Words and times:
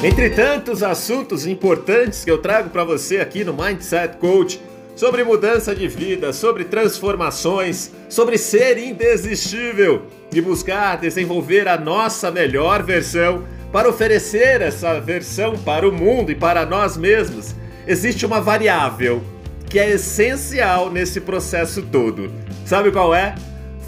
Entre 0.00 0.30
tantos 0.30 0.84
assuntos 0.84 1.44
importantes 1.44 2.24
que 2.24 2.30
eu 2.30 2.38
trago 2.38 2.70
para 2.70 2.84
você 2.84 3.18
aqui 3.18 3.42
no 3.42 3.52
Mindset 3.52 4.16
Coach, 4.18 4.60
sobre 4.94 5.24
mudança 5.24 5.74
de 5.74 5.88
vida, 5.88 6.32
sobre 6.32 6.64
transformações, 6.64 7.90
sobre 8.08 8.38
ser 8.38 8.78
indesistível 8.78 10.02
e 10.32 10.40
buscar 10.40 10.98
desenvolver 10.98 11.66
a 11.66 11.76
nossa 11.76 12.30
melhor 12.30 12.80
versão 12.84 13.42
para 13.72 13.88
oferecer 13.88 14.60
essa 14.60 15.00
versão 15.00 15.58
para 15.58 15.88
o 15.88 15.92
mundo 15.92 16.30
e 16.30 16.36
para 16.36 16.64
nós 16.64 16.96
mesmos, 16.96 17.56
existe 17.84 18.24
uma 18.24 18.40
variável 18.40 19.20
que 19.68 19.80
é 19.80 19.90
essencial 19.90 20.92
nesse 20.92 21.20
processo 21.20 21.82
todo. 21.82 22.30
Sabe 22.64 22.92
qual 22.92 23.12
é? 23.12 23.34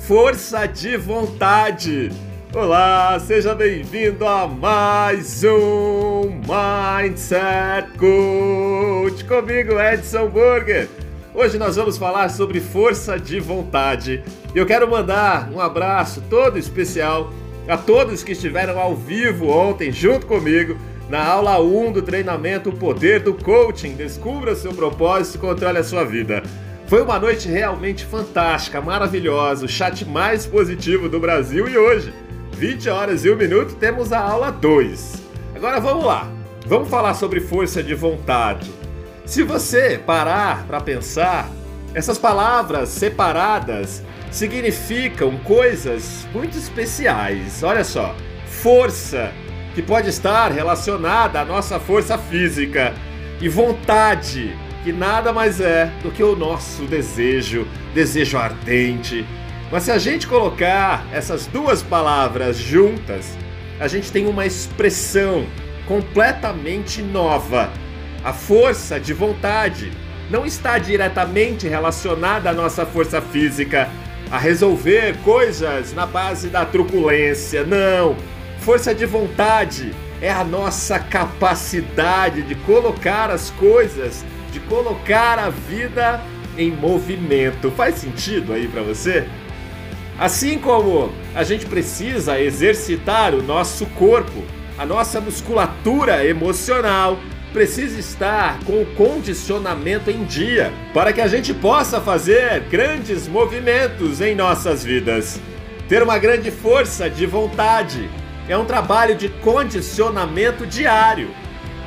Força 0.08 0.66
de 0.66 0.96
vontade. 0.96 2.10
Olá, 2.52 3.16
seja 3.20 3.54
bem-vindo 3.54 4.26
a 4.26 4.44
mais 4.44 5.44
um 5.44 6.40
Mindset 6.40 7.96
Coach 7.96 9.24
comigo, 9.24 9.78
Edson 9.80 10.28
Burger. 10.28 10.88
Hoje 11.32 11.56
nós 11.58 11.76
vamos 11.76 11.96
falar 11.96 12.28
sobre 12.28 12.58
força 12.58 13.20
de 13.20 13.38
vontade. 13.38 14.24
Eu 14.52 14.66
quero 14.66 14.90
mandar 14.90 15.48
um 15.52 15.60
abraço 15.60 16.24
todo 16.28 16.58
especial 16.58 17.32
a 17.68 17.76
todos 17.76 18.24
que 18.24 18.32
estiveram 18.32 18.80
ao 18.80 18.96
vivo 18.96 19.46
ontem 19.46 19.92
junto 19.92 20.26
comigo 20.26 20.76
na 21.08 21.24
aula 21.24 21.60
1 21.60 21.92
do 21.92 22.02
treinamento 22.02 22.70
O 22.70 22.76
Poder 22.76 23.20
do 23.20 23.32
Coaching. 23.32 23.94
Descubra 23.94 24.56
seu 24.56 24.74
propósito 24.74 25.36
e 25.36 25.40
controle 25.40 25.78
a 25.78 25.84
sua 25.84 26.02
vida. 26.02 26.42
Foi 26.88 27.00
uma 27.00 27.16
noite 27.16 27.48
realmente 27.48 28.04
fantástica, 28.04 28.80
maravilhosa, 28.80 29.66
o 29.66 29.68
chat 29.68 30.04
mais 30.04 30.46
positivo 30.46 31.08
do 31.08 31.20
Brasil 31.20 31.68
e 31.68 31.78
hoje 31.78 32.12
20 32.60 32.90
horas 32.90 33.24
e 33.24 33.30
1 33.30 33.36
minuto, 33.36 33.74
temos 33.76 34.12
a 34.12 34.20
aula 34.20 34.50
2. 34.50 35.22
Agora 35.56 35.80
vamos 35.80 36.04
lá. 36.04 36.30
Vamos 36.66 36.90
falar 36.90 37.14
sobre 37.14 37.40
força 37.40 37.82
de 37.82 37.94
vontade. 37.94 38.70
Se 39.24 39.42
você 39.42 39.96
parar 39.96 40.66
para 40.66 40.78
pensar, 40.78 41.50
essas 41.94 42.18
palavras 42.18 42.90
separadas 42.90 44.04
significam 44.30 45.38
coisas 45.38 46.28
muito 46.34 46.58
especiais. 46.58 47.62
Olha 47.62 47.82
só, 47.82 48.14
força, 48.44 49.32
que 49.74 49.80
pode 49.80 50.10
estar 50.10 50.52
relacionada 50.52 51.40
à 51.40 51.46
nossa 51.46 51.80
força 51.80 52.18
física, 52.18 52.92
e 53.40 53.48
vontade, 53.48 54.54
que 54.84 54.92
nada 54.92 55.32
mais 55.32 55.62
é 55.62 55.90
do 56.02 56.10
que 56.10 56.22
o 56.22 56.36
nosso 56.36 56.82
desejo, 56.82 57.66
desejo 57.94 58.36
ardente, 58.36 59.26
mas 59.70 59.84
se 59.84 59.92
a 59.92 59.98
gente 59.98 60.26
colocar 60.26 61.06
essas 61.12 61.46
duas 61.46 61.82
palavras 61.82 62.56
juntas, 62.56 63.36
a 63.78 63.86
gente 63.86 64.10
tem 64.10 64.26
uma 64.26 64.44
expressão 64.44 65.46
completamente 65.86 67.00
nova. 67.02 67.70
A 68.24 68.32
força 68.32 68.98
de 68.98 69.12
vontade 69.14 69.92
não 70.28 70.44
está 70.44 70.76
diretamente 70.78 71.68
relacionada 71.68 72.50
à 72.50 72.52
nossa 72.52 72.84
força 72.84 73.20
física, 73.20 73.88
a 74.30 74.38
resolver 74.38 75.16
coisas 75.24 75.92
na 75.92 76.06
base 76.06 76.48
da 76.48 76.64
truculência. 76.64 77.64
Não! 77.64 78.16
Força 78.60 78.94
de 78.94 79.06
vontade 79.06 79.92
é 80.20 80.30
a 80.30 80.44
nossa 80.44 80.98
capacidade 80.98 82.42
de 82.42 82.54
colocar 82.54 83.30
as 83.30 83.50
coisas, 83.50 84.24
de 84.52 84.60
colocar 84.60 85.38
a 85.38 85.48
vida 85.48 86.20
em 86.58 86.70
movimento. 86.70 87.70
Faz 87.70 87.96
sentido 87.96 88.52
aí 88.52 88.68
para 88.68 88.82
você? 88.82 89.26
Assim 90.20 90.58
como 90.58 91.10
a 91.34 91.42
gente 91.42 91.64
precisa 91.64 92.38
exercitar 92.38 93.34
o 93.34 93.42
nosso 93.42 93.86
corpo, 93.86 94.44
a 94.76 94.84
nossa 94.84 95.18
musculatura 95.18 96.26
emocional 96.26 97.18
precisa 97.54 97.98
estar 97.98 98.62
com 98.66 98.82
o 98.82 98.86
condicionamento 98.96 100.10
em 100.10 100.24
dia 100.24 100.74
para 100.92 101.10
que 101.10 101.22
a 101.22 101.26
gente 101.26 101.54
possa 101.54 102.02
fazer 102.02 102.60
grandes 102.70 103.26
movimentos 103.26 104.20
em 104.20 104.34
nossas 104.34 104.84
vidas. 104.84 105.40
Ter 105.88 106.02
uma 106.02 106.18
grande 106.18 106.50
força 106.50 107.08
de 107.08 107.24
vontade 107.24 108.10
é 108.46 108.54
um 108.58 108.66
trabalho 108.66 109.14
de 109.14 109.30
condicionamento 109.30 110.66
diário. 110.66 111.30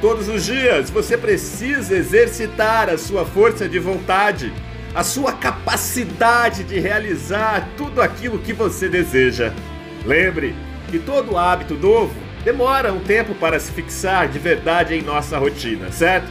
Todos 0.02 0.28
os 0.28 0.44
dias 0.44 0.90
você 0.90 1.16
precisa 1.16 1.96
exercitar 1.96 2.90
a 2.90 2.98
sua 2.98 3.26
força 3.26 3.70
de 3.70 3.78
vontade 3.78 4.52
a 4.94 5.04
sua 5.04 5.34
capacidade 5.34 6.64
de 6.64 6.80
realizar 6.80 7.70
tudo 7.76 8.02
aquilo 8.02 8.40
que 8.40 8.54
você 8.54 8.88
deseja. 8.88 9.52
Lembre 10.06 10.56
que 10.90 11.00
todo 11.00 11.38
hábito 11.38 11.74
novo 11.74 12.14
demora 12.44 12.94
um 12.94 13.00
tempo 13.00 13.34
para 13.36 13.60
se 13.60 13.72
fixar 13.72 14.28
de 14.28 14.38
verdade 14.38 14.94
em 14.94 15.02
nossa 15.02 15.38
rotina, 15.38 15.92
certo? 15.92 16.28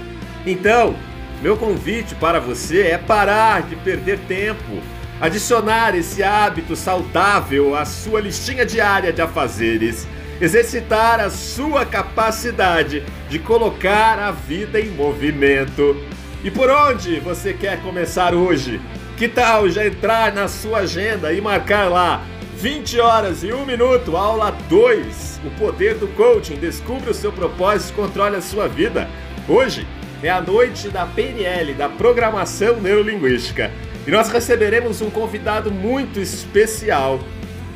Então, 0.46 0.94
meu 1.40 1.56
convite 1.56 2.14
para 2.14 2.38
você 2.38 2.82
é 2.82 2.98
parar 2.98 3.62
de 3.62 3.74
perder 3.74 4.18
tempo, 4.28 4.80
adicionar 5.20 5.96
esse 5.96 6.22
hábito 6.22 6.76
saudável 6.76 7.74
à 7.74 7.84
sua 7.84 8.20
listinha 8.20 8.64
diária 8.64 9.12
de 9.12 9.20
afazeres, 9.20 10.06
exercitar 10.40 11.18
a 11.18 11.30
sua 11.30 11.84
capacidade 11.84 13.02
de 13.28 13.38
colocar 13.38 14.18
a 14.18 14.30
vida 14.30 14.80
em 14.80 14.90
movimento. 14.90 15.96
E 16.44 16.50
por 16.50 16.68
onde 16.68 17.20
você 17.20 17.52
quer 17.52 17.80
começar 17.82 18.34
hoje? 18.34 18.80
Que 19.16 19.28
tal 19.28 19.70
já 19.70 19.86
entrar 19.86 20.32
na 20.32 20.48
sua 20.48 20.78
agenda 20.78 21.32
e 21.32 21.40
marcar 21.40 21.88
lá 21.88 22.26
20 22.56 22.98
horas 22.98 23.44
e 23.44 23.52
1 23.52 23.64
minuto, 23.64 24.16
aula 24.16 24.50
2, 24.68 25.40
o 25.46 25.50
poder 25.50 25.94
do 25.94 26.08
coaching, 26.08 26.56
descubra 26.56 27.12
o 27.12 27.14
seu 27.14 27.30
propósito, 27.30 27.94
controle 27.94 28.34
a 28.34 28.40
sua 28.40 28.66
vida. 28.66 29.08
Hoje 29.48 29.86
é 30.20 30.30
a 30.30 30.40
noite 30.40 30.88
da 30.88 31.06
PNL, 31.06 31.74
da 31.74 31.88
Programação 31.88 32.80
Neurolinguística, 32.80 33.70
e 34.04 34.10
nós 34.10 34.28
receberemos 34.28 35.00
um 35.00 35.10
convidado 35.10 35.70
muito 35.70 36.18
especial, 36.18 37.20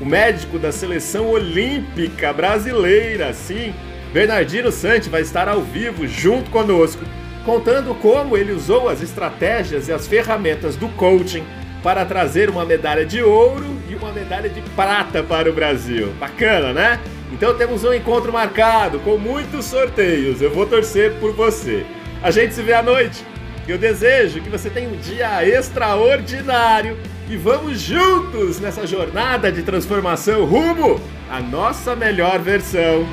o 0.01 0.05
médico 0.05 0.59
da 0.59 0.73
seleção 0.73 1.29
olímpica 1.29 2.33
brasileira, 2.33 3.33
sim, 3.33 3.73
Bernardino 4.13 4.73
Santi 4.73 5.09
vai 5.09 5.21
estar 5.23 5.49
ao 5.49 5.63
vivo 5.63 6.05
junto 6.09 6.51
conosco 6.51 7.05
contando 7.47 7.95
como 7.95 8.37
ele 8.37 8.53
usou 8.53 8.89
as 8.89 9.01
estratégias 9.01 9.87
e 9.87 9.93
as 9.93 10.09
ferramentas 10.09 10.75
do 10.75 10.89
coaching 10.89 11.45
para 11.81 12.05
trazer 12.05 12.51
uma 12.51 12.65
medalha 12.65 13.07
de 13.07 13.23
ouro 13.23 13.65
e 13.89 13.95
uma 13.95 14.11
medalha 14.11 14.51
de 14.51 14.61
prata 14.75 15.23
para 15.23 15.49
o 15.49 15.53
Brasil. 15.53 16.13
Bacana, 16.19 16.73
né? 16.73 17.01
Então 17.33 17.57
temos 17.57 17.85
um 17.85 17.95
encontro 17.95 18.33
marcado 18.33 18.99
com 18.99 19.17
muitos 19.17 19.65
sorteios. 19.67 20.43
Eu 20.43 20.51
vou 20.51 20.67
torcer 20.67 21.13
por 21.21 21.33
você. 21.33 21.87
A 22.21 22.33
gente 22.33 22.53
se 22.53 22.63
vê 22.63 22.73
à 22.73 22.83
noite. 22.83 23.25
Eu 23.69 23.79
desejo 23.79 24.41
que 24.41 24.51
você 24.51 24.69
tenha 24.69 24.89
um 24.89 24.97
dia 24.97 25.49
extraordinário 25.49 26.97
e 27.31 27.37
vamos 27.37 27.81
juntos 27.81 28.59
nessa 28.59 28.87
jornada 28.87 29.53
de 29.53 29.63
transformação 29.63 30.45
rumo 30.45 31.01
à 31.31 31.41
nossa 31.41 31.95
melhor 31.95 32.41
versão. 32.41 33.07